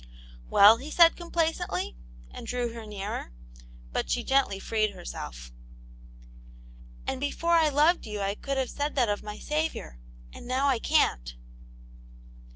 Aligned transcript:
"Well?" 0.49 0.77
he 0.77 0.89
said, 0.89 1.15
complacently, 1.15 1.95
and 2.31 2.47
drew 2.47 2.73
her 2.73 2.87
nearer, 2.87 3.31
but 3.93 4.09
she 4.09 4.23
gently 4.23 4.57
freed 4.59 4.95
herself." 4.95 5.51
And 7.07 7.19
before 7.21 7.53
I 7.53 7.69
loved 7.69 8.07
you 8.07 8.19
I 8.19 8.33
could 8.33 8.57
have 8.57 8.71
said 8.71 8.95
that 8.95 9.09
of 9.09 9.21
my 9.21 9.37
Saviour, 9.37 9.99
and 10.33 10.47
now 10.47 10.65
I 10.67 10.79
can't." 10.79 11.35